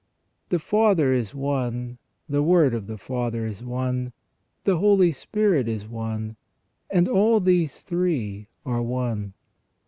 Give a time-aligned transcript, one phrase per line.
[0.49, 4.13] The Father is one, the Word of the Father is one,
[4.63, 6.37] the Holy Spirit is one;
[6.89, 9.33] and all these three are one.